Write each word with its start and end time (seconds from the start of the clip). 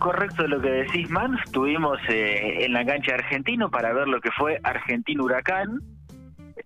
correcto 0.00 0.46
lo 0.48 0.60
que 0.60 0.70
decís, 0.70 1.08
Man. 1.08 1.38
Estuvimos 1.44 1.98
eh, 2.08 2.64
en 2.64 2.72
la 2.72 2.84
cancha 2.84 3.12
de 3.12 3.22
Argentino 3.22 3.70
para 3.70 3.92
ver 3.92 4.08
lo 4.08 4.20
que 4.20 4.30
fue 4.32 4.58
Argentino-Huracán. 4.64 5.78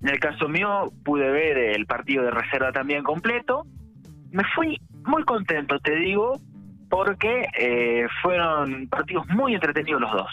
En 0.01 0.09
el 0.09 0.19
caso 0.19 0.49
mío, 0.49 0.91
pude 1.05 1.31
ver 1.31 1.59
el 1.59 1.85
partido 1.85 2.25
de 2.25 2.31
reserva 2.31 2.73
también 2.73 3.03
completo. 3.03 3.67
Me 4.31 4.43
fui 4.55 4.81
muy 5.05 5.23
contento, 5.25 5.79
te 5.81 5.95
digo, 5.97 6.41
porque 6.89 7.47
eh, 7.59 8.07
fueron 8.23 8.89
partidos 8.89 9.27
muy 9.29 9.55
entretenidos 9.55 10.01
los 10.01 10.13
dos. 10.13 10.31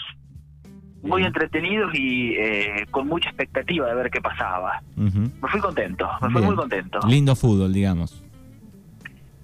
Muy 1.02 1.24
entretenidos 1.24 1.92
y 1.94 2.34
eh, 2.36 2.86
con 2.90 3.08
mucha 3.08 3.28
expectativa 3.28 3.88
de 3.88 3.94
ver 3.94 4.10
qué 4.10 4.20
pasaba. 4.20 4.80
Me 4.96 5.48
fui 5.48 5.60
contento, 5.60 6.08
me 6.22 6.30
fui 6.30 6.42
muy 6.42 6.54
contento. 6.54 7.00
Lindo 7.08 7.34
fútbol, 7.34 7.72
digamos. 7.72 8.24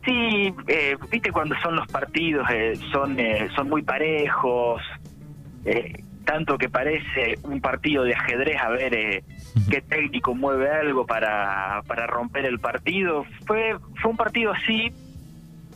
Sí, 0.08 0.54
eh, 0.68 0.96
viste 1.10 1.30
cuando 1.30 1.54
son 1.62 1.76
los 1.76 1.86
partidos, 1.88 2.46
son, 2.90 3.18
son 3.54 3.68
muy 3.68 3.82
parejos, 3.82 4.80
tanto 6.24 6.56
que 6.56 6.70
parece 6.70 7.34
un 7.42 7.60
partido 7.60 8.04
de 8.04 8.14
ajedrez 8.14 8.56
a 8.58 8.70
ver 8.70 9.22
qué 9.70 9.80
técnico 9.82 10.34
mueve 10.34 10.70
algo 10.70 11.04
para, 11.04 11.82
para 11.86 12.06
romper 12.06 12.46
el 12.46 12.58
partido. 12.58 13.26
Fue, 13.46 13.76
fue 14.00 14.10
un 14.12 14.16
partido 14.16 14.52
así, 14.52 14.92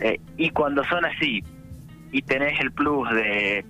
eh, 0.00 0.18
y 0.36 0.50
cuando 0.50 0.82
son 0.84 1.04
así, 1.04 1.44
y 2.10 2.22
tenés 2.22 2.58
el 2.60 2.72
plus 2.72 3.08
de, 3.10 3.64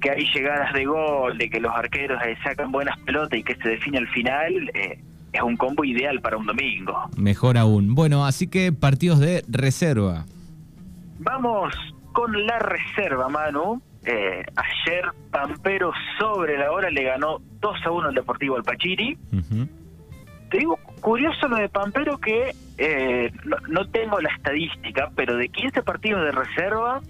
que 0.00 0.10
hay 0.10 0.26
llegadas 0.32 0.72
de 0.74 0.84
gol, 0.84 1.38
de 1.38 1.48
que 1.48 1.60
los 1.60 1.74
arqueros 1.74 2.20
eh, 2.24 2.36
sacan 2.42 2.70
buenas 2.70 2.98
pelotas 3.00 3.38
y 3.38 3.42
que 3.42 3.54
se 3.56 3.70
define 3.70 3.98
al 3.98 4.08
final, 4.08 4.70
eh, 4.74 4.98
es 5.34 5.42
un 5.42 5.56
combo 5.56 5.84
ideal 5.84 6.20
para 6.20 6.36
un 6.36 6.46
domingo. 6.46 6.96
Mejor 7.16 7.58
aún. 7.58 7.94
Bueno, 7.94 8.24
así 8.24 8.48
que 8.48 8.72
partidos 8.72 9.18
de 9.18 9.44
reserva. 9.48 10.24
Vamos 11.18 11.74
con 12.12 12.46
la 12.46 12.58
reserva, 12.58 13.28
Manu. 13.28 13.82
ayer 14.04 15.04
Pampero 15.30 15.92
sobre 16.18 16.56
la 16.58 16.70
hora 16.70 16.90
le 16.90 17.02
ganó 17.02 17.38
2 17.60 17.76
a 17.84 17.90
1 17.90 18.08
al 18.08 18.14
Deportivo 18.14 18.56
Alpachiri. 18.56 19.18
Te 20.50 20.58
digo, 20.58 20.78
curioso 21.00 21.48
lo 21.48 21.56
de 21.56 21.68
Pampero 21.68 22.18
que 22.18 22.54
eh, 22.78 23.32
no, 23.68 23.86
tengo 23.88 24.20
la 24.20 24.30
estadística, 24.30 25.10
pero 25.14 25.36
de 25.36 25.48
15 25.48 25.82
partidos 25.82 26.24
de 26.24 26.32
reserva, 26.32 27.00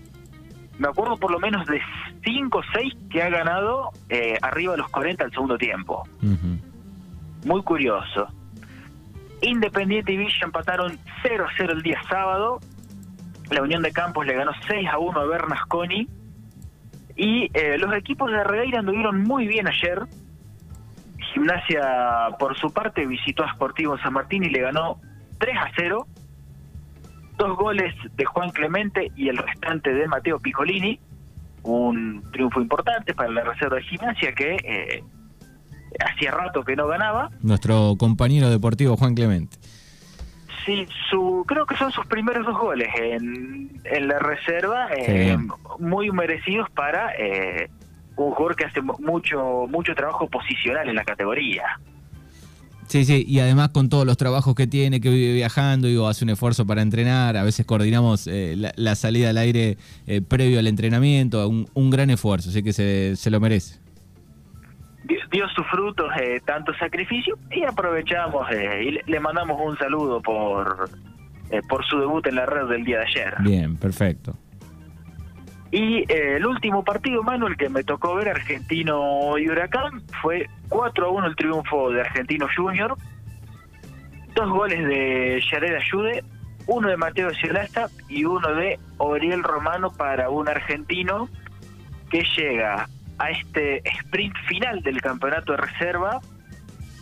me 0.78 0.89
acuerdo 0.89 1.17
por 1.17 1.30
lo 1.30 1.39
menos 1.39 1.67
de 1.67 1.80
5 2.25 2.58
o 2.58 2.62
6 2.75 2.95
que 3.11 3.22
ha 3.22 3.30
ganado 3.30 3.91
eh, 4.08 4.36
arriba 4.42 4.72
de 4.72 4.78
los 4.78 4.89
40 4.89 5.25
al 5.25 5.30
segundo 5.30 5.56
tiempo. 5.58 6.05
Muy 7.45 7.62
curioso. 7.62 8.28
Independiente 9.42 10.12
y 10.12 10.17
Villa 10.17 10.39
empataron 10.42 10.98
0 11.23 11.47
a 11.47 11.53
0 11.56 11.73
el 11.75 11.83
día 11.83 12.01
sábado. 12.09 12.61
La 13.51 13.62
Unión 13.62 13.83
de 13.83 13.92
Campos 13.92 14.27
le 14.27 14.34
ganó 14.34 14.53
6 14.67 14.89
a 14.89 14.98
1 14.98 15.20
a 15.20 15.27
Bernasconi. 15.27 16.09
Y 17.17 17.51
eh, 17.53 17.77
los 17.78 17.95
equipos 17.95 18.31
de 18.31 18.42
Regueira 18.42 18.81
anduvieron 18.81 19.23
muy 19.23 19.47
bien 19.47 19.69
ayer. 19.69 20.03
Gimnasia, 21.33 22.31
por 22.39 22.56
su 22.56 22.73
parte, 22.73 23.06
visitó 23.06 23.45
a 23.45 23.53
Sportivo 23.53 23.98
San 23.98 24.14
Martín 24.14 24.45
y 24.45 24.48
le 24.48 24.61
ganó 24.61 24.98
3 25.39 25.56
a 25.56 25.70
0. 25.77 26.06
Dos 27.36 27.56
goles 27.58 27.95
de 28.17 28.25
Juan 28.25 28.51
Clemente 28.51 29.12
y 29.17 29.29
el 29.29 29.36
restante 29.36 29.92
de 29.92 30.08
Mateo 30.08 30.39
Piccolini. 30.39 30.98
Un 31.62 32.23
triunfo 32.33 32.61
importante 32.61 33.14
para 33.14 33.31
la 33.31 33.45
reserva 33.45 33.77
de 33.77 33.83
Gimnasia 33.83 34.33
que 34.33 34.56
eh, 34.64 35.05
hacía 35.98 36.31
rato 36.31 36.64
que 36.64 36.77
no 36.77 36.87
ganaba. 36.87 37.31
Nuestro 37.41 37.95
compañero 37.98 38.50
deportivo 38.50 38.97
Juan 38.97 39.14
Clemente. 39.14 39.56
Sí, 40.64 40.86
su, 41.11 41.45
creo 41.47 41.67
que 41.67 41.77
son 41.77 41.92
sus 41.92 42.06
primeros 42.06 42.47
dos 42.47 42.59
goles 42.59 42.89
en, 42.98 43.70
la 44.09 44.19
reserva, 44.19 44.89
eh, 44.97 45.36
muy 45.78 46.11
merecidos 46.11 46.70
para 46.70 47.12
eh, 47.19 47.69
un 48.17 48.31
jugador 48.31 48.56
que 48.56 48.64
hace 48.64 48.81
mucho 48.81 49.67
mucho 49.69 49.95
trabajo 49.95 50.27
posicional 50.28 50.89
en 50.89 50.95
la 50.95 51.05
categoría. 51.05 51.64
Sí, 52.86 53.05
sí, 53.05 53.25
y 53.27 53.41
además 53.41 53.70
con 53.70 53.89
todos 53.89 54.07
los 54.07 54.17
trabajos 54.17 54.55
que 54.55 54.67
tiene, 54.67 55.01
que 55.01 55.11
vive 55.11 55.33
viajando, 55.33 55.89
digo, 55.89 56.07
hace 56.07 56.24
un 56.24 56.30
esfuerzo 56.30 56.67
para 56.67 56.83
entrenar, 56.83 57.36
a 57.36 57.42
veces 57.42 57.64
coordinamos 57.64 58.27
eh, 58.27 58.57
la, 58.77 58.95
salida 58.95 59.30
al 59.30 59.39
aire 59.39 59.79
eh, 60.07 60.20
previo 60.20 60.58
al 60.58 60.67
entrenamiento, 60.67 61.48
un, 61.48 61.68
un, 61.73 61.91
gran 61.91 62.11
esfuerzo, 62.11 62.51
así 62.51 62.63
que 62.63 62.73
se, 62.73 63.17
se 63.17 63.30
lo 63.30 63.41
merece. 63.41 63.83
Dio, 65.05 65.48
sus 65.48 65.67
frutos 65.67 66.11
eh, 66.20 66.41
tanto 66.45 66.73
sacrificio 66.75 67.39
y 67.51 67.63
aprovechamos 67.65 68.47
y 68.51 68.98
le, 69.05 69.20
mandamos 69.20 69.61
un 69.63 69.77
saludo 69.77 70.23
por, 70.23 70.89
por 71.69 71.85
su 71.85 71.98
debut 71.98 72.27
en 72.27 72.37
la 72.37 72.47
red 72.47 72.67
del 72.69 72.85
día 72.85 72.98
de 72.98 73.05
ayer. 73.05 73.35
Bien, 73.41 73.77
perfecto. 73.77 74.35
Y 75.75 76.05
eh, 76.09 76.37
el 76.37 76.47
último 76.47 76.85
partido, 76.85 77.25
Manuel, 77.25 77.57
que 77.57 77.69
me 77.69 77.83
tocó 77.83 78.15
ver, 78.15 78.29
Argentino 78.29 79.37
y 79.37 79.48
Huracán, 79.48 80.03
fue 80.23 80.48
4 80.69 81.07
a 81.07 81.09
1 81.11 81.27
el 81.27 81.35
triunfo 81.35 81.91
de 81.91 82.01
Argentino 82.01 82.47
Junior. 82.57 82.97
Dos 84.36 84.51
goles 84.51 84.86
de 84.86 85.42
Yared 85.51 85.75
Ayude, 85.75 86.23
uno 86.69 86.89
de 86.89 86.97
Mateo 86.97 87.35
Ciolasta 87.35 87.89
y 88.09 88.25
uno 88.25 88.55
de 88.55 88.79
Oriel 88.98 89.42
Romano 89.42 89.91
para 89.91 90.31
un 90.31 90.48
argentino 90.48 91.29
que 92.09 92.25
llega 92.36 92.89
a 93.19 93.30
este 93.30 93.83
sprint 94.01 94.35
final 94.48 94.83
del 94.83 95.01
campeonato 95.01 95.52
de 95.52 95.58
reserva 95.58 96.20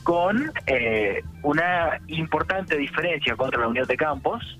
con 0.03 0.53
eh, 0.67 1.23
una 1.43 2.00
importante 2.09 2.77
diferencia 2.77 3.37
contra 3.37 3.61
la 3.61 3.69
Unión 3.69 3.87
de 3.87 3.97
Campos 3.97 4.59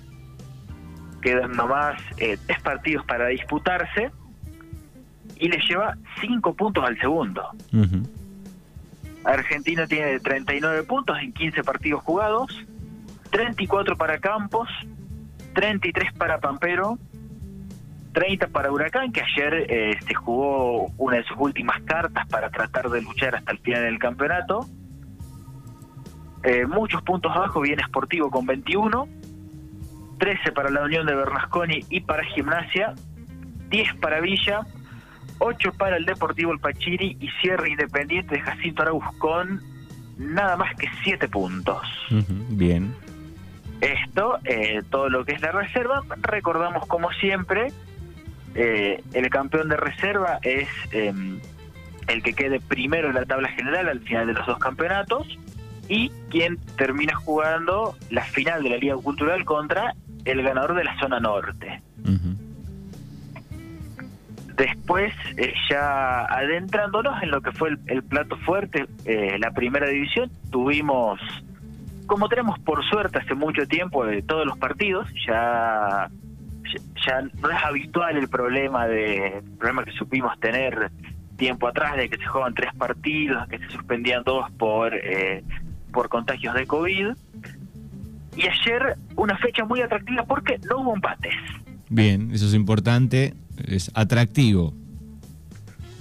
quedan 1.23 1.53
nomás 1.53 2.01
eh, 2.19 2.37
tres 2.47 2.61
partidos 2.61 3.07
para 3.07 3.29
disputarse 3.29 4.11
y 5.39 5.49
le 5.49 5.59
lleva 5.59 5.97
cinco 6.21 6.55
puntos 6.55 6.85
al 6.85 6.99
segundo. 6.99 7.49
Argentina 9.25 9.87
tiene 9.87 10.19
39 10.19 10.83
puntos 10.83 11.17
en 11.21 11.33
15 11.33 11.63
partidos 11.63 12.03
jugados, 12.03 12.65
34 13.31 13.97
para 13.97 14.19
Campos, 14.19 14.69
33 15.55 16.13
para 16.15 16.39
Pampero, 16.39 16.99
30 18.13 18.49
para 18.49 18.71
Huracán, 18.71 19.13
que 19.13 19.23
ayer 19.23 19.99
se 20.07 20.15
jugó 20.15 20.87
una 20.99 21.17
de 21.17 21.25
sus 21.25 21.37
últimas 21.39 21.81
cartas 21.83 22.27
para 22.29 22.51
tratar 22.51 22.91
de 22.91 23.03
luchar 23.03 23.37
hasta 23.37 23.53
el 23.53 23.59
final 23.59 23.83
del 23.83 23.99
campeonato. 23.99 24.67
Eh, 26.43 26.67
muchos 26.67 27.03
puntos 27.03 27.31
abajo 27.35 27.61
viene 27.61 27.83
Sportivo 27.85 28.31
con 28.31 28.47
21, 28.47 29.09
13 30.19 30.53
para 30.53 30.71
la 30.71 30.83
Unión 30.83 31.07
de 31.07 31.15
Bernasconi 31.15 31.85
y 31.89 32.01
para 32.01 32.25
Gimnasia, 32.25 32.95
10 33.69 33.95
para 33.97 34.21
Villa, 34.21 34.67
8 35.39 35.73
para 35.79 35.97
el 35.97 36.05
Deportivo 36.05 36.53
El 36.53 36.59
Pachiri 36.59 37.17
y 37.21 37.29
cierre 37.41 37.71
Independiente 37.71 38.37
de 38.37 38.41
Jacinto 38.41 38.83
Arauz 38.83 39.05
con 39.19 39.63
nada 40.19 40.57
más 40.57 40.75
que 40.77 40.89
7 41.05 41.29
puntos. 41.29 41.83
bien. 42.51 42.95
Esto, 43.81 44.39
eh, 44.45 44.83
todo 44.91 45.09
lo 45.09 45.25
que 45.25 45.33
es 45.33 45.43
la 45.43 45.51
reserva, 45.51 46.03
recordamos 46.23 46.87
como 46.87 47.11
siempre, 47.13 47.73
eh, 48.55 49.03
el 49.15 49.31
campeón 49.31 49.69
de 49.69 49.77
reserva 49.77 50.39
es 50.43 50.69
em, 50.91 51.41
el 52.09 52.23
que 52.23 52.35
quede 52.35 52.61
primero 52.61 53.09
en 53.09 53.15
la 53.15 53.25
tabla 53.25 53.49
general 53.49 53.89
al 53.89 54.01
final 54.01 54.27
de 54.27 54.35
los 54.35 54.47
dos 54.47 54.59
campeonatos 54.59 55.39
y 55.89 56.11
quien 56.31 56.59
termina 56.77 57.15
jugando 57.15 57.97
la 58.11 58.25
final 58.25 58.63
de 58.63 58.71
la 58.71 58.77
Liga 58.77 58.97
Cultural 58.97 59.45
contra 59.45 59.95
el 60.25 60.43
ganador 60.43 60.75
de 60.75 60.85
la 60.85 60.99
zona 60.99 61.21
norte. 61.21 61.83
Después, 64.57 65.13
eh, 65.39 65.55
ya 65.69 66.25
adentrándonos 66.27 67.23
en 67.23 67.31
lo 67.31 67.41
que 67.41 67.53
fue 67.53 67.71
el, 67.87 68.03
plato 68.03 68.37
fuerte, 68.39 68.87
eh, 69.05 69.37
la 69.39 69.51
primera 69.51 69.89
división, 69.89 70.31
tuvimos, 70.51 71.19
como 72.07 72.29
tenemos 72.29 72.59
por 72.61 72.85
suerte 72.85 73.19
hace 73.19 73.35
mucho 73.35 73.67
tiempo 73.67 74.05
de 74.05 74.23
todos 74.23 74.47
los 74.47 74.59
partidos, 74.59 75.09
ya, 75.27 76.11
ya 77.07 77.23
no 77.23 77.51
es 77.51 77.65
habitual 77.65 78.17
el 78.17 78.29
problema 78.29 78.87
de 78.87 79.43
problema 79.59 79.85
que 79.85 79.93
supimos 79.93 80.39
tener 80.41 80.91
tiempo 81.37 81.67
atrás 81.67 81.97
de 81.97 82.09
que 82.09 82.17
se 82.19 82.27
juegan 82.27 82.55
tres 82.55 82.73
partidos, 82.77 83.49
que 83.49 83.59
se 83.59 83.69
suspendían 83.71 84.23
dos 84.25 84.51
por 84.53 84.95
eh, 84.95 85.43
por 85.93 86.09
contagios 86.09 86.55
de 86.55 86.67
COVID 86.67 87.09
y 88.37 88.47
ayer 88.47 88.97
una 89.17 89.37
fecha 89.39 89.65
muy 89.65 89.81
atractiva 89.81 90.25
porque 90.25 90.59
no 90.69 90.79
hubo 90.79 90.95
empates. 90.95 91.35
Bien, 91.91 92.31
eso 92.33 92.47
es 92.47 92.55
importante, 92.55 93.35
es 93.67 93.91
atractivo. 93.95 94.73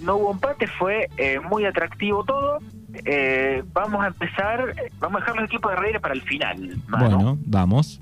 No 0.01 0.15
hubo 0.15 0.31
empate, 0.31 0.67
fue 0.67 1.09
eh, 1.17 1.39
muy 1.39 1.65
atractivo 1.65 2.23
todo. 2.23 2.59
Eh, 3.05 3.63
vamos 3.73 4.03
a 4.03 4.07
empezar, 4.07 4.73
vamos 4.99 5.17
a 5.17 5.19
dejar 5.25 5.35
los 5.35 5.45
equipos 5.45 5.71
de 5.71 5.77
Reira 5.77 5.99
para 5.99 6.13
el 6.13 6.21
final. 6.21 6.75
Bueno, 6.87 7.37
vamos. 7.45 8.01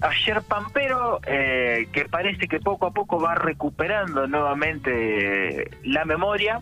Ayer 0.00 0.40
Pampero, 0.42 1.20
eh, 1.26 1.86
que 1.92 2.06
parece 2.06 2.48
que 2.48 2.58
poco 2.58 2.86
a 2.86 2.90
poco 2.90 3.20
va 3.20 3.34
recuperando 3.34 4.26
nuevamente 4.26 5.70
la 5.84 6.06
memoria, 6.06 6.60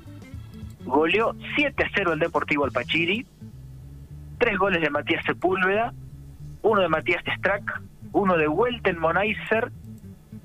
goleó 0.84 1.36
7 1.54 1.84
a 1.84 1.90
0 1.94 2.14
el 2.14 2.18
Deportivo 2.18 2.64
Alpachiri, 2.64 3.26
tres 4.38 4.58
goles 4.58 4.82
de 4.82 4.90
Matías 4.90 5.24
Sepúlveda, 5.24 5.92
uno 6.62 6.80
de 6.80 6.88
Matías 6.88 7.22
Strack, 7.36 7.80
uno 8.12 8.36
de 8.36 8.48
Welten 8.48 8.98
Monaiser, 8.98 9.70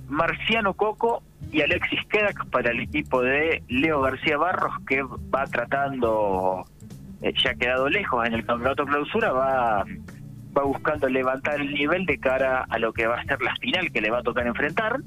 Marciano 0.08 0.76
Coco 0.76 1.24
y 1.52 1.62
Alexis 1.62 2.06
Kedak 2.10 2.46
para 2.48 2.72
el 2.72 2.82
equipo 2.82 3.22
de 3.22 3.64
Leo 3.70 4.02
García 4.02 4.38
Barros, 4.38 4.74
que 4.88 5.02
va 5.02 5.46
tratando, 5.48 6.66
eh, 7.22 7.34
ya 7.44 7.52
ha 7.52 7.56
quedado 7.56 7.90
lejos 7.90 8.26
en 8.28 8.34
el 8.34 8.46
campeonato 8.46 8.86
clausura, 8.86 9.32
va, 9.32 9.86
va 10.56 10.64
buscando 10.64 11.08
levantar 11.10 11.60
el 11.60 11.74
nivel 11.74 12.06
de 12.06 12.18
cara 12.20 12.66
a 12.70 12.80
lo 12.80 12.94
que 12.94 13.08
va 13.08 13.20
a 13.20 13.24
ser 13.24 13.42
la 13.42 13.56
final 13.58 13.92
que 13.92 14.02
le 14.02 14.12
va 14.12 14.20
a 14.20 14.24
tocar 14.24 14.46
enfrentar. 14.48 15.00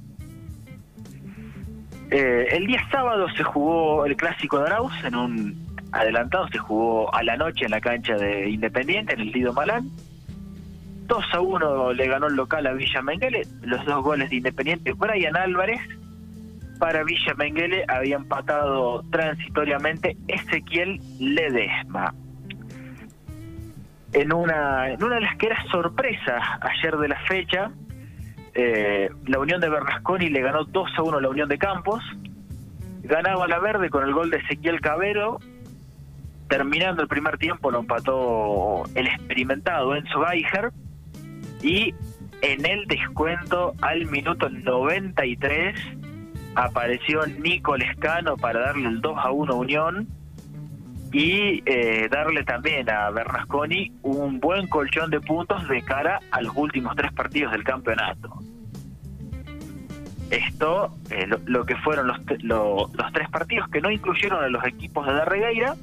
Eh, 2.11 2.49
el 2.53 2.67
día 2.67 2.81
sábado 2.91 3.29
se 3.37 3.43
jugó 3.43 4.07
el 4.07 4.17
clásico 4.17 4.59
de 4.61 4.67
Arauz 4.67 4.93
en 5.05 5.15
un 5.17 5.67
adelantado, 5.93 6.49
se 6.49 6.59
jugó 6.59 7.13
a 7.15 7.23
la 7.23 7.37
noche 7.37 7.65
en 7.65 7.73
la 7.73 7.81
cancha 7.81 8.15
de 8.15 8.49
Independiente, 8.51 9.15
en 9.15 9.21
el 9.21 9.31
Lido 9.33 9.53
Malán. 9.53 9.91
2 11.07 11.25
a 11.33 11.41
1 11.41 11.93
le 11.93 12.07
ganó 12.09 12.27
el 12.27 12.35
local 12.35 12.67
a 12.67 12.73
Villa 12.73 13.01
Menguele, 13.01 13.47
los 13.63 13.85
dos 13.85 14.03
goles 14.03 14.31
de 14.31 14.37
Independiente, 14.37 14.93
Brian 14.93 15.37
Álvarez. 15.37 15.81
Para 16.79 17.05
Villa 17.05 17.35
Menguele 17.35 17.85
había 17.89 18.17
empatado 18.17 19.03
transitoriamente 19.11 20.17
Ezequiel 20.29 21.01
Ledesma. 21.19 22.13
En 24.17 24.33
una, 24.33 24.89
en 24.89 25.05
una 25.05 25.17
de 25.17 25.21
las 25.21 25.37
que 25.37 25.45
era 25.45 25.63
sorpresa 25.71 26.59
ayer 26.63 26.97
de 26.97 27.07
la 27.07 27.21
fecha, 27.27 27.71
eh, 28.55 29.11
la 29.27 29.39
Unión 29.39 29.61
de 29.61 29.69
Bernasconi 29.69 30.31
le 30.31 30.41
ganó 30.41 30.65
2 30.65 30.89
a 30.97 31.03
1 31.03 31.19
a 31.19 31.21
la 31.21 31.29
Unión 31.29 31.51
de 31.51 31.59
Campos. 31.59 32.03
Ganaba 33.03 33.47
la 33.47 33.59
verde 33.59 33.91
con 33.91 34.05
el 34.05 34.15
gol 34.15 34.31
de 34.31 34.39
Ezequiel 34.39 34.81
Cabero. 34.81 35.39
Terminando 36.49 37.03
el 37.03 37.09
primer 37.09 37.37
tiempo 37.37 37.71
lo 37.71 37.81
empató 37.81 38.85
el 38.95 39.07
experimentado 39.07 39.95
Enzo 39.95 40.25
Geiger. 40.25 40.73
Y 41.63 41.95
en 42.41 42.65
el 42.65 42.87
descuento 42.87 43.75
al 43.83 44.07
minuto 44.07 44.49
93 44.49 45.79
apareció 46.55 47.27
Nico 47.27 47.77
Lescano 47.77 48.39
para 48.39 48.61
darle 48.61 48.89
el 48.89 49.03
2 49.03 49.19
a 49.19 49.31
1 49.31 49.55
Unión 49.57 50.09
y 51.17 51.63
eh, 51.65 52.09
darle 52.11 52.45
también 52.45 52.91
a 52.91 53.09
Bernasconi 53.09 53.91
un 54.03 54.39
buen 54.39 54.67
colchón 54.67 55.11
de 55.11 55.19
puntos 55.19 55.67
de 55.67 55.81
cara 55.81 56.21
a 56.31 56.43
los 56.43 56.55
últimos 56.55 56.95
tres 56.95 57.11
partidos 57.15 57.53
del 57.53 57.65
campeonato. 57.65 58.35
Esto, 60.29 60.95
eh, 61.09 61.27
lo, 61.47 61.65
que 61.65 61.75
fueron 61.77 62.09
los, 62.09 62.19
los 62.43 63.13
tres 63.15 63.31
partidos 63.31 63.67
que 63.71 63.81
no 63.81 63.91
incluyeron 63.91 64.45
a 64.45 64.49
los 64.49 64.63
equipos 64.67 65.07
de 65.07 65.15
Darregueira. 65.15 65.77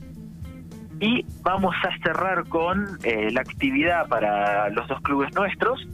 Y 1.00 1.26
vamos 1.42 1.74
a 1.84 1.98
cerrar 2.04 2.48
con 2.48 3.00
eh, 3.02 3.32
la 3.32 3.42
actividad 3.42 4.08
para 4.08 4.70
los 4.70 4.88
dos 4.88 5.02
clubes 5.02 5.34
nuestros. 5.34 5.88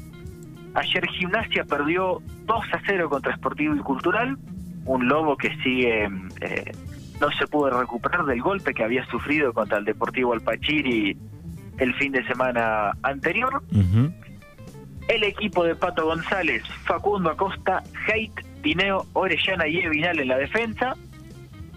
Ayer 0.73 1.07
Gimnasia 1.07 1.63
perdió 1.63 2.21
2 2.43 2.65
a 2.73 2.81
0 2.85 3.09
contra 3.09 3.33
Sportivo 3.37 3.73
y 3.73 3.79
Cultural, 3.79 4.37
un 4.83 5.07
lobo 5.07 5.37
que 5.37 5.55
sigue, 5.63 6.09
eh, 6.41 6.71
no 7.19 7.31
se 7.31 7.47
pudo 7.47 7.79
recuperar 7.79 8.25
del 8.25 8.41
golpe 8.41 8.73
que 8.73 8.83
había 8.83 9.05
sufrido 9.07 9.53
contra 9.53 9.77
el 9.77 9.85
Deportivo 9.85 10.33
Alpachiri 10.33 11.17
el 11.77 11.93
fin 11.95 12.11
de 12.11 12.25
semana 12.25 12.91
anterior. 13.03 13.61
El 15.07 15.23
equipo 15.23 15.63
de 15.63 15.75
Pato 15.75 16.05
González, 16.05 16.63
Facundo 16.83 17.31
Acosta, 17.31 17.83
Haidt, 18.07 18.33
Tineo, 18.61 19.05
Orellana 19.13 19.67
y 19.67 19.79
Evinal 19.79 20.19
en 20.19 20.27
la 20.27 20.37
defensa. 20.37 20.95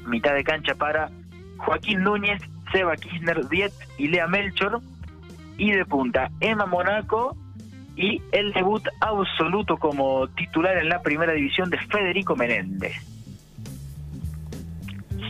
Mitad 0.07 0.35
de 0.35 0.45
cancha 0.45 0.75
para 0.75 1.11
Joaquín 1.59 2.03
Núñez, 2.03 2.43
Seba 2.73 2.97
Kirchner, 2.97 3.49
Diet 3.49 3.73
y 3.97 4.09
Lea 4.09 4.27
Melchor. 4.27 4.81
Y 5.57 5.71
de 5.71 5.85
punta, 5.85 6.31
Emma 6.41 6.67
Monaco 6.67 7.37
y 7.97 8.21
el 8.33 8.53
debut 8.53 8.83
absoluto 9.01 9.77
como 9.77 10.27
titular 10.29 10.77
en 10.79 10.89
la 10.89 11.03
primera 11.03 11.33
división 11.33 11.71
de 11.71 11.79
Federico 11.79 12.35
Menéndez. 12.35 13.12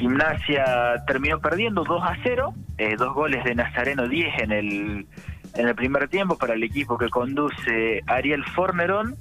Gimnasia 0.03 1.05
terminó 1.07 1.39
perdiendo 1.39 1.85
2 1.85 2.03
a 2.03 2.17
0, 2.25 2.53
eh, 2.77 2.97
dos 2.99 3.15
goles 3.15 3.45
de 3.45 3.55
Nazareno 3.55 4.09
10 4.09 4.41
en 4.41 4.51
el 4.51 5.07
en 5.55 5.69
el 5.69 5.75
primer 5.77 6.09
tiempo 6.09 6.37
para 6.37 6.55
el 6.55 6.65
equipo 6.65 6.99
que 6.99 7.09
conduce 7.09 8.03
Ariel 8.09 8.45
Fornerón. 8.47 9.15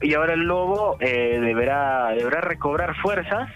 Y 0.00 0.14
ahora 0.14 0.32
el 0.32 0.40
Lobo 0.40 0.96
eh, 1.00 1.38
deberá 1.42 2.14
deberá 2.16 2.40
recobrar 2.40 2.96
fuerzas 2.96 3.50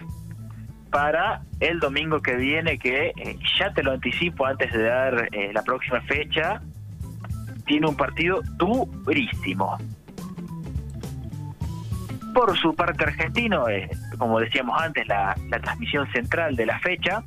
para 0.91 1.41
el 1.61 1.79
domingo 1.79 2.21
que 2.21 2.35
viene 2.35 2.77
que 2.77 3.07
eh, 3.07 3.39
ya 3.57 3.73
te 3.73 3.81
lo 3.81 3.93
anticipo 3.93 4.45
antes 4.45 4.71
de 4.71 4.83
dar 4.83 5.27
la 5.51 5.63
próxima 5.63 5.99
fecha. 6.01 6.61
Tiene 7.65 7.87
un 7.87 7.97
partido 7.97 8.41
durísimo. 8.59 9.79
Por 12.35 12.55
su 12.55 12.75
parte 12.75 13.05
argentino 13.05 13.67
como 14.17 14.39
decíamos 14.39 14.81
antes 14.81 15.07
la, 15.07 15.35
la 15.49 15.59
transmisión 15.59 16.11
central 16.11 16.55
de 16.55 16.65
la 16.65 16.79
fecha 16.79 17.23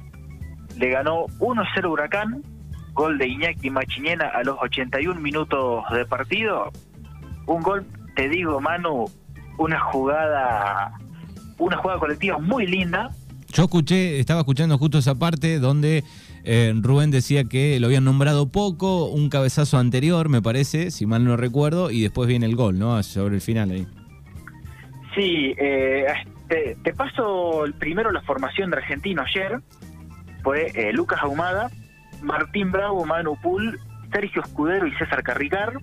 le 0.77 0.91
ganó 0.91 1.27
1-0 1.39 1.91
Huracán 1.91 2.43
gol 2.99 3.17
de 3.17 3.29
Iñaki 3.29 3.71
Machiñena 3.71 4.27
a 4.27 4.43
los 4.43 4.57
81 4.61 5.21
minutos 5.21 5.85
de 5.95 6.05
partido. 6.05 6.73
Un 7.47 7.63
gol, 7.63 7.87
te 8.17 8.29
digo, 8.29 8.61
Manu, 8.61 9.05
una 9.57 9.79
jugada, 9.79 10.99
una 11.59 11.77
jugada 11.77 12.01
colectiva 12.01 12.39
muy 12.39 12.67
linda. 12.67 13.11
Yo 13.53 13.63
escuché, 13.63 14.19
estaba 14.19 14.41
escuchando 14.41 14.77
justo 14.79 14.99
esa 14.99 15.15
parte 15.15 15.61
donde 15.61 16.03
eh, 16.43 16.75
Rubén 16.77 17.13
decía 17.13 17.45
que 17.45 17.79
lo 17.79 17.87
habían 17.87 18.03
nombrado 18.03 18.51
poco, 18.51 19.07
un 19.07 19.31
cabezazo 19.31 19.79
anterior, 19.79 20.29
me 20.29 20.43
parece, 20.43 20.91
si 20.91 21.07
mal 21.07 21.25
no 21.25 21.37
recuerdo, 21.37 21.93
y 21.93 22.03
después 22.03 22.29
viene 22.29 22.47
el 22.47 22.57
gol, 22.57 22.81
¿no? 22.81 23.01
Sobre 23.05 23.37
el 23.37 23.41
final 23.41 23.71
ahí. 23.71 23.87
Sí, 25.15 25.55
eh, 25.57 26.05
te, 26.49 26.95
paso 26.95 27.65
el 27.65 27.75
primero 27.75 28.11
la 28.11 28.23
formación 28.23 28.71
de 28.71 28.79
Argentino 28.79 29.23
ayer. 29.23 29.61
Fue 30.43 30.71
eh, 30.75 30.93
Lucas 30.93 31.21
Ahumada, 31.23 31.71
Martín 32.23 32.73
Bravo, 32.73 33.05
Manu 33.05 33.37
Pool, 33.41 33.79
Sergio 34.13 34.43
Escudero 34.43 34.87
y 34.87 34.95
César 34.95 35.23
Carricar, 35.23 35.75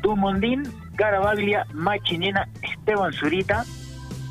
Dumondín, 0.00 0.62
Garabaglia, 0.94 1.66
Machinena, 1.72 2.48
Esteban 2.62 3.12
Zurita, 3.12 3.64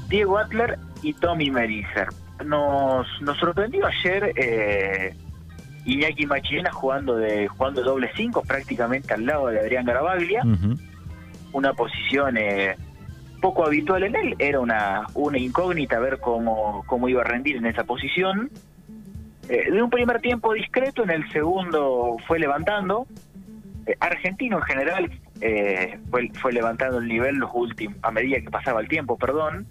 Diego 0.08 0.38
Atler 0.38 0.80
y 1.02 1.14
Tommy 1.14 1.52
Merizer. 1.52 2.08
Nos, 2.46 3.08
nos 3.22 3.38
sorprendió 3.38 3.86
ayer 3.86 4.34
eh, 4.36 5.16
Iñaki 5.86 6.26
Machinena 6.26 6.72
jugando 6.72 7.16
de 7.16 7.48
jugando 7.48 7.84
doble 7.84 8.10
5 8.16 8.44
prácticamente 8.44 9.14
al 9.14 9.26
lado 9.26 9.48
de 9.48 9.60
Adrián 9.60 9.86
Garabaglia. 9.86 10.44
Una 11.54 11.74
posición 11.74 12.38
eh, 12.38 12.78
poco 13.42 13.66
habitual 13.66 14.04
en 14.04 14.16
él, 14.16 14.36
era 14.40 14.60
una, 14.60 15.08
una 15.16 15.38
incógnita 15.38 16.00
ver 16.00 16.20
cómo, 16.20 16.84
cómo 16.86 17.10
iba 17.10 17.22
a 17.22 17.26
rendir 17.26 17.58
en 17.58 17.66
esa 17.66 17.84
posición. 17.84 18.50
Eh, 19.50 19.72
de 19.72 19.84
un 19.84 19.90
primer 19.90 20.22
tiempo 20.22 20.54
discreto, 20.54 21.04
en 21.04 21.10
el 21.10 21.30
segundo 21.32 22.16
fue 22.28 22.40
levantando. 22.40 23.08
Eh, 23.86 23.98
Argentino 24.00 24.58
en 24.58 24.64
general 24.64 25.12
eh, 25.42 26.00
fue, 26.10 26.30
fue 26.42 26.54
levantando 26.54 27.00
el 27.00 27.08
nivel 27.08 27.36
los 27.36 27.50
últimos, 27.54 27.98
a 28.04 28.12
medida 28.12 28.40
que 28.40 28.50
pasaba 28.50 28.80
el 28.80 28.88
tiempo, 28.88 29.18
perdón. 29.18 29.66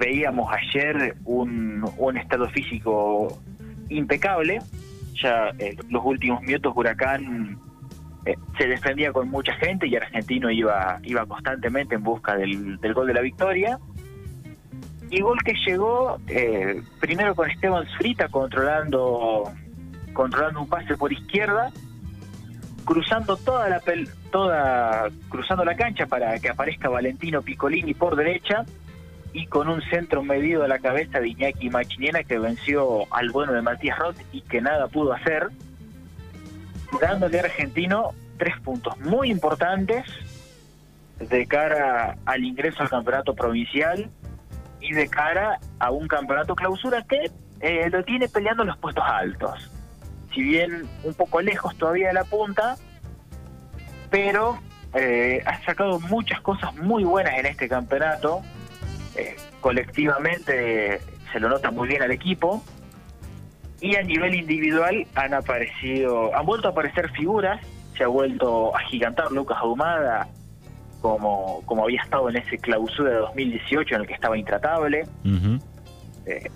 veíamos 0.00 0.50
ayer 0.52 1.16
un, 1.24 1.84
un 1.98 2.16
estado 2.16 2.48
físico 2.48 3.38
impecable. 3.90 4.58
Ya 5.22 5.52
los 5.90 6.02
últimos 6.04 6.40
minutos 6.40 6.72
Huracán 6.74 7.58
se 8.58 8.66
defendía 8.66 9.12
con 9.12 9.28
mucha 9.28 9.54
gente 9.54 9.86
y 9.86 9.96
Argentino 9.96 10.50
iba, 10.50 10.98
iba 11.02 11.26
constantemente 11.26 11.94
en 11.94 12.02
busca 12.02 12.36
del, 12.36 12.78
gol 12.94 13.06
de 13.06 13.14
la 13.14 13.20
victoria. 13.20 13.78
Y 15.10 15.20
gol 15.20 15.38
que 15.44 15.54
llegó 15.66 16.18
eh, 16.28 16.82
primero 17.00 17.34
con 17.34 17.50
Esteban 17.50 17.86
Zurita 17.96 18.28
controlando 18.28 19.50
controlando 20.12 20.60
un 20.60 20.68
pase 20.68 20.96
por 20.96 21.12
izquierda 21.12 21.70
cruzando 22.84 23.36
toda 23.36 23.68
la 23.68 23.80
toda 24.30 25.08
cruzando 25.28 25.64
la 25.64 25.76
cancha 25.76 26.06
para 26.06 26.38
que 26.38 26.48
aparezca 26.48 26.88
Valentino 26.88 27.42
Piccolini 27.42 27.94
por 27.94 28.16
derecha 28.16 28.64
y 29.32 29.46
con 29.46 29.68
un 29.68 29.80
centro 29.82 30.22
medido 30.22 30.64
a 30.64 30.68
la 30.68 30.78
cabeza 30.78 31.20
de 31.20 31.28
Iñaki 31.28 31.70
Machiniena 31.70 32.24
que 32.24 32.38
venció 32.38 33.12
al 33.14 33.30
bueno 33.30 33.52
de 33.52 33.62
Matías 33.62 33.98
Roth 33.98 34.16
y 34.32 34.42
que 34.42 34.60
nada 34.60 34.88
pudo 34.88 35.12
hacer 35.12 35.48
dándole 37.00 37.40
a 37.40 37.44
Argentino 37.44 38.10
tres 38.38 38.58
puntos 38.60 38.98
muy 39.00 39.30
importantes 39.30 40.06
de 41.18 41.46
cara 41.46 42.16
al 42.24 42.44
ingreso 42.44 42.82
al 42.82 42.88
campeonato 42.88 43.34
provincial 43.34 44.10
y 44.80 44.92
de 44.92 45.08
cara 45.08 45.58
a 45.78 45.90
un 45.90 46.08
campeonato 46.08 46.54
clausura 46.54 47.02
que 47.02 47.30
eh, 47.60 47.90
lo 47.90 48.02
tiene 48.04 48.28
peleando 48.28 48.64
los 48.64 48.78
puestos 48.78 49.04
altos. 49.06 49.70
Si 50.34 50.42
bien 50.42 50.88
un 51.04 51.14
poco 51.14 51.40
lejos 51.42 51.76
todavía 51.76 52.08
de 52.08 52.14
la 52.14 52.24
punta, 52.24 52.76
pero 54.10 54.58
eh, 54.94 55.42
ha 55.44 55.62
sacado 55.64 56.00
muchas 56.00 56.40
cosas 56.40 56.74
muy 56.76 57.04
buenas 57.04 57.34
en 57.38 57.46
este 57.46 57.68
campeonato. 57.68 58.42
Eh, 59.16 59.36
colectivamente 59.60 61.00
se 61.32 61.40
lo 61.40 61.48
nota 61.48 61.70
muy 61.70 61.88
bien 61.88 62.02
al 62.02 62.10
equipo. 62.10 62.62
Y 63.80 63.96
a 63.96 64.02
nivel 64.02 64.34
individual 64.34 65.06
han 65.14 65.34
aparecido, 65.34 66.34
han 66.34 66.44
vuelto 66.44 66.68
a 66.68 66.70
aparecer 66.72 67.10
figuras. 67.12 67.60
Se 67.96 68.04
ha 68.04 68.08
vuelto 68.08 68.74
a 68.76 68.80
gigantar 68.80 69.30
Lucas 69.32 69.58
Ahumada 69.60 70.28
como, 71.00 71.62
como 71.64 71.84
había 71.84 72.02
estado 72.02 72.28
en 72.28 72.36
ese 72.36 72.58
clausura 72.58 73.10
de 73.10 73.16
2018 73.16 73.94
en 73.94 74.00
el 74.02 74.06
que 74.06 74.14
estaba 74.14 74.36
intratable. 74.36 75.06
Eh, 76.26 76.50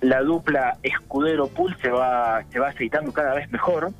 la 0.00 0.22
dupla 0.22 0.78
Escudero-Pool 0.82 1.76
se 1.80 1.90
va, 1.90 2.42
se 2.50 2.58
va 2.58 2.68
aceitando 2.68 3.12
cada 3.12 3.34
vez 3.34 3.50
mejor. 3.50 3.92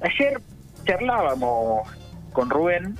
Ayer 0.00 0.40
charlábamos 0.84 1.88
con 2.32 2.50
Rubén, 2.50 2.96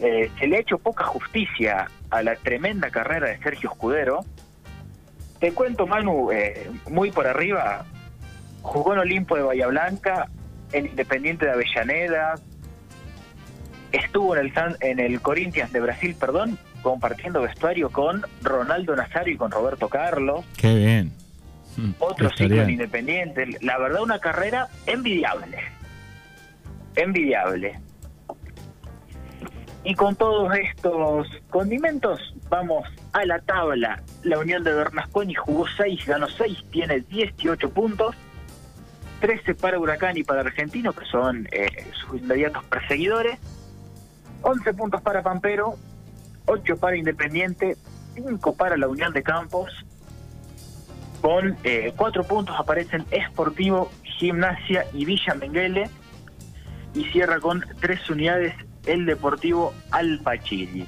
eh, 0.00 0.30
se 0.38 0.46
le 0.46 0.56
ha 0.56 0.60
hecho 0.60 0.78
poca 0.78 1.04
justicia 1.04 1.90
a 2.10 2.22
la 2.22 2.36
tremenda 2.36 2.90
carrera 2.90 3.28
de 3.28 3.38
Sergio 3.38 3.70
Escudero. 3.70 4.24
Te 5.40 5.52
cuento, 5.52 5.86
Manu, 5.86 6.32
eh, 6.32 6.70
muy 6.90 7.10
por 7.10 7.26
arriba, 7.26 7.84
jugó 8.62 8.94
en 8.94 9.00
Olimpo 9.00 9.36
de 9.36 9.42
Bahía 9.42 9.66
Blanca, 9.68 10.28
en 10.72 10.86
Independiente 10.86 11.46
de 11.46 11.52
Avellaneda, 11.52 12.34
estuvo 13.92 14.36
en 14.36 14.46
el, 14.46 14.52
en 14.80 14.98
el 15.00 15.20
Corinthians 15.20 15.72
de 15.72 15.80
Brasil, 15.80 16.16
perdón, 16.18 16.58
compartiendo 16.82 17.42
vestuario 17.42 17.90
con 17.90 18.24
Ronaldo 18.42 18.96
Nazario 18.96 19.34
y 19.34 19.36
con 19.36 19.50
Roberto 19.50 19.88
Carlos. 19.88 20.44
Qué 20.56 20.74
bien. 20.74 21.12
Hmm, 21.76 21.92
Otro 21.98 22.30
ciclo 22.30 22.62
en 22.62 22.70
Independiente. 22.70 23.46
La 23.60 23.78
verdad, 23.78 24.02
una 24.02 24.18
carrera 24.18 24.68
envidiable. 24.86 25.58
Envidiable. 26.96 27.78
Y 29.84 29.94
con 29.94 30.16
todos 30.16 30.52
estos 30.56 31.28
condimentos, 31.48 32.20
vamos 32.48 32.84
a 33.18 33.26
la 33.26 33.40
tabla. 33.40 34.02
La 34.22 34.38
Unión 34.38 34.64
de 34.64 34.72
Bernasconi 34.72 35.34
jugó 35.34 35.66
6, 35.76 36.06
ganó 36.06 36.28
6, 36.28 36.64
tiene 36.70 37.00
18 37.00 37.70
puntos. 37.70 38.14
13 39.20 39.54
para 39.56 39.78
Huracán 39.78 40.16
y 40.16 40.22
para 40.22 40.40
Argentino, 40.40 40.92
que 40.92 41.04
son 41.06 41.48
eh, 41.50 41.86
sus 41.92 42.20
inmediatos 42.20 42.64
perseguidores. 42.64 43.38
11 44.42 44.74
puntos 44.74 45.02
para 45.02 45.22
Pampero, 45.22 45.76
8 46.46 46.76
para 46.76 46.96
Independiente, 46.96 47.76
5 48.14 48.54
para 48.54 48.76
la 48.76 48.86
Unión 48.86 49.12
de 49.12 49.22
Campos. 49.22 49.72
Con 51.20 51.56
4 51.56 51.62
eh, 51.64 52.24
puntos 52.28 52.54
aparecen 52.56 53.04
Esportivo, 53.10 53.90
Gimnasia 54.04 54.86
y 54.92 55.04
Villa 55.04 55.34
Menguele. 55.34 55.90
Y 56.94 57.04
cierra 57.06 57.40
con 57.40 57.64
3 57.80 58.10
unidades 58.10 58.54
el 58.86 59.04
Deportivo 59.04 59.74
Alpachiri. 59.90 60.86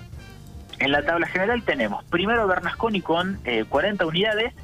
En 0.81 0.93
la 0.93 1.03
tabla 1.03 1.27
general 1.27 1.63
tenemos 1.63 2.03
primero 2.05 2.47
Bernasconi 2.47 3.03
con 3.03 3.39
40 3.69 4.03
eh, 4.03 4.07
unidades, 4.07 4.55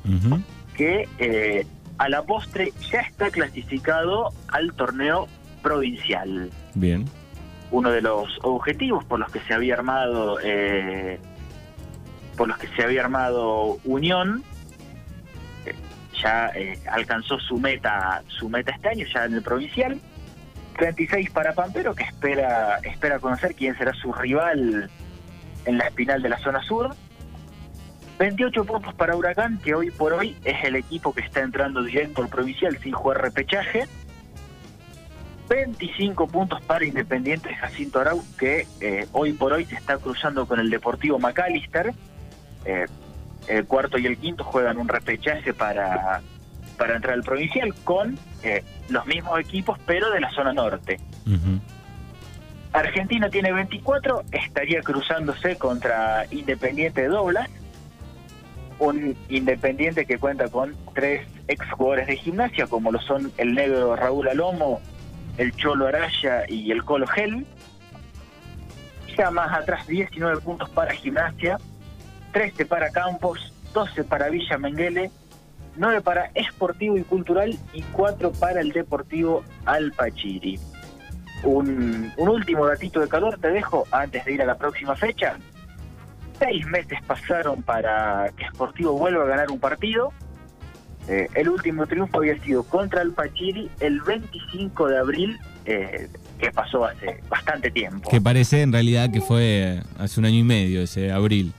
que 0.74 1.06
eh, 1.18 1.66
a 1.98 2.08
la 2.08 2.22
postre 2.22 2.72
ya 2.90 3.00
está 3.00 3.30
clasificado 3.30 4.32
al 4.48 4.72
torneo 4.72 5.28
provincial. 5.62 6.50
Bien. 6.74 7.04
Uno 7.70 7.90
de 7.90 8.00
los 8.00 8.38
objetivos 8.42 9.04
por 9.04 9.18
los 9.20 9.30
que 9.30 9.40
se 9.40 9.52
había 9.52 9.74
armado, 9.74 10.38
eh, 10.42 11.20
por 12.34 12.48
los 12.48 12.56
que 12.56 12.68
se 12.68 12.82
había 12.82 13.02
armado 13.02 13.78
Unión, 13.84 14.42
ya 16.22 16.50
alcanzó 16.90 17.38
su 17.40 17.58
meta, 17.58 18.22
su 18.28 18.48
meta 18.48 18.72
este 18.72 18.88
año 18.88 19.06
ya 19.12 19.26
en 19.26 19.34
el 19.34 19.42
provincial 19.42 20.00
36 20.78 21.30
para 21.30 21.52
Pampero, 21.52 21.94
que 21.94 22.04
espera, 22.04 22.78
espera 22.78 23.18
conocer 23.18 23.54
quién 23.54 23.76
será 23.76 23.92
su 23.92 24.14
rival 24.14 24.88
en 25.66 25.78
la 25.78 25.86
espinal 25.86 26.22
de 26.22 26.28
la 26.28 26.38
zona 26.38 26.62
sur. 26.62 26.94
28 28.18 28.64
puntos 28.64 28.94
para 28.94 29.14
Huracán, 29.14 29.58
que 29.58 29.74
hoy 29.74 29.90
por 29.90 30.14
hoy 30.14 30.36
es 30.44 30.64
el 30.64 30.76
equipo 30.76 31.12
que 31.12 31.20
está 31.20 31.40
entrando 31.40 31.82
directo 31.82 32.22
al 32.22 32.28
provincial 32.28 32.78
sin 32.78 32.92
jugar 32.92 33.20
repechaje. 33.20 33.86
25 35.48 36.26
puntos 36.26 36.60
para 36.62 36.84
Independiente 36.84 37.54
Jacinto 37.54 38.00
Arau, 38.00 38.24
que 38.38 38.66
eh, 38.80 39.06
hoy 39.12 39.32
por 39.32 39.52
hoy 39.52 39.64
se 39.66 39.76
está 39.76 39.98
cruzando 39.98 40.46
con 40.46 40.58
el 40.58 40.70
Deportivo 40.70 41.18
McAllister. 41.18 41.92
Eh, 42.64 42.86
el 43.48 43.64
cuarto 43.66 43.98
y 43.98 44.06
el 44.06 44.16
quinto 44.16 44.42
juegan 44.42 44.78
un 44.78 44.88
repechaje 44.88 45.52
para 45.52 46.20
para 46.76 46.96
entrar 46.96 47.14
al 47.14 47.22
provincial 47.22 47.74
con 47.84 48.18
eh, 48.42 48.62
los 48.88 49.06
mismos 49.06 49.38
equipos, 49.40 49.78
pero 49.86 50.10
de 50.10 50.20
la 50.20 50.30
zona 50.32 50.52
norte. 50.52 51.00
Argentina 52.76 53.30
tiene 53.30 53.52
24, 53.52 54.22
estaría 54.32 54.82
cruzándose 54.82 55.56
contra 55.56 56.26
Independiente 56.30 57.02
de 57.02 57.08
Doblas, 57.08 57.48
un 58.78 59.16
Independiente 59.30 60.04
que 60.04 60.18
cuenta 60.18 60.48
con 60.48 60.76
tres 60.94 61.26
ex 61.48 61.70
jugadores 61.70 62.06
de 62.06 62.16
gimnasia, 62.16 62.66
como 62.66 62.92
lo 62.92 63.00
son 63.00 63.32
el 63.38 63.54
negro 63.54 63.96
Raúl 63.96 64.28
Alomo, 64.28 64.82
el 65.38 65.56
Cholo 65.56 65.86
Araya 65.86 66.44
y 66.48 66.70
el 66.70 66.84
Colo 66.84 67.06
Gel. 67.06 67.46
Ya 69.16 69.30
más 69.30 69.56
atrás 69.58 69.86
19 69.86 70.42
puntos 70.42 70.68
para 70.68 70.92
gimnasia, 70.92 71.56
13 72.32 72.66
para 72.66 72.90
Campos, 72.90 73.54
12 73.72 74.04
para 74.04 74.28
Villa 74.28 74.58
Menguele 74.58 75.10
9 75.78 76.00
para 76.00 76.30
Esportivo 76.34 76.96
y 76.96 77.02
Cultural 77.02 77.56
y 77.72 77.82
4 77.82 78.32
para 78.32 78.60
el 78.60 78.72
Deportivo 78.72 79.44
Alpachiri. 79.64 80.58
Un, 81.42 82.12
un 82.16 82.28
último 82.28 82.66
datito 82.66 83.00
de 83.00 83.08
calor 83.08 83.38
te 83.40 83.48
dejo 83.48 83.86
antes 83.90 84.24
de 84.24 84.32
ir 84.32 84.42
a 84.42 84.46
la 84.46 84.56
próxima 84.56 84.96
fecha. 84.96 85.36
Seis 86.38 86.66
meses 86.66 86.98
pasaron 87.06 87.62
para 87.62 88.30
que 88.36 88.44
Esportivo 88.44 88.92
vuelva 88.92 89.24
a 89.24 89.26
ganar 89.26 89.50
un 89.50 89.58
partido. 89.58 90.12
Eh, 91.08 91.28
el 91.34 91.48
último 91.48 91.86
triunfo 91.86 92.18
había 92.18 92.38
sido 92.42 92.64
contra 92.64 93.00
Alpachiri 93.00 93.70
el 93.80 94.00
25 94.00 94.88
de 94.88 94.98
abril, 94.98 95.38
eh, 95.64 96.08
que 96.38 96.50
pasó 96.50 96.84
hace 96.84 97.20
bastante 97.28 97.70
tiempo. 97.70 98.10
Que 98.10 98.20
parece 98.20 98.62
en 98.62 98.72
realidad 98.72 99.10
que 99.10 99.20
fue 99.20 99.82
hace 99.98 100.18
un 100.20 100.26
año 100.26 100.38
y 100.38 100.42
medio 100.42 100.82
ese 100.82 101.12
abril. 101.12 101.52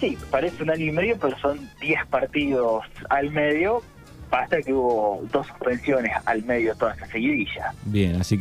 Sí, 0.00 0.16
parece 0.30 0.62
un 0.62 0.70
año 0.70 0.84
y 0.84 0.92
medio, 0.92 1.16
pero 1.18 1.36
son 1.38 1.58
10 1.80 2.06
partidos 2.06 2.84
al 3.08 3.30
medio. 3.30 3.82
Basta 4.30 4.60
que 4.60 4.72
hubo 4.72 5.22
dos 5.32 5.46
suspensiones 5.46 6.12
al 6.26 6.44
medio 6.44 6.74
toda 6.76 6.92
esa 6.94 7.06
seguidilla. 7.06 7.72
Bien, 7.84 8.16
así 8.20 8.36